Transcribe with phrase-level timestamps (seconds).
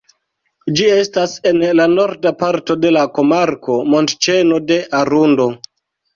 [0.77, 5.49] Ĝi estas en la norda parto de la komarko Montĉeno de Arundo.